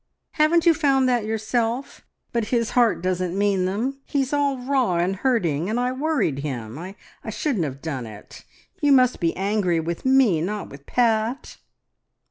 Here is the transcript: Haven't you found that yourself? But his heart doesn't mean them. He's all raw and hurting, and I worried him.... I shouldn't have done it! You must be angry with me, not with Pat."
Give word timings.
Haven't 0.31 0.65
you 0.65 0.73
found 0.73 1.07
that 1.07 1.25
yourself? 1.27 2.07
But 2.33 2.45
his 2.45 2.71
heart 2.71 3.03
doesn't 3.03 3.37
mean 3.37 3.65
them. 3.65 4.01
He's 4.03 4.33
all 4.33 4.57
raw 4.57 4.95
and 4.97 5.17
hurting, 5.17 5.69
and 5.69 5.79
I 5.79 5.91
worried 5.91 6.39
him.... 6.39 6.79
I 6.79 7.29
shouldn't 7.29 7.65
have 7.65 7.83
done 7.83 8.07
it! 8.07 8.43
You 8.81 8.93
must 8.93 9.19
be 9.19 9.37
angry 9.37 9.79
with 9.79 10.03
me, 10.03 10.41
not 10.41 10.69
with 10.71 10.87
Pat." 10.87 11.57